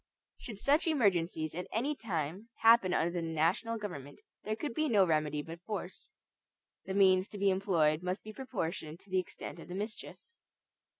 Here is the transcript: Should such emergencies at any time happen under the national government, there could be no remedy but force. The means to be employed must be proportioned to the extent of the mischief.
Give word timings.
Should 0.39 0.57
such 0.57 0.87
emergencies 0.87 1.53
at 1.53 1.67
any 1.71 1.95
time 1.95 2.49
happen 2.61 2.91
under 2.91 3.11
the 3.11 3.21
national 3.21 3.77
government, 3.77 4.19
there 4.43 4.55
could 4.55 4.73
be 4.73 4.89
no 4.89 5.05
remedy 5.05 5.43
but 5.43 5.61
force. 5.61 6.09
The 6.85 6.95
means 6.95 7.27
to 7.27 7.37
be 7.37 7.51
employed 7.51 8.01
must 8.01 8.23
be 8.23 8.33
proportioned 8.33 8.99
to 9.01 9.11
the 9.11 9.19
extent 9.19 9.59
of 9.59 9.67
the 9.67 9.75
mischief. 9.75 10.15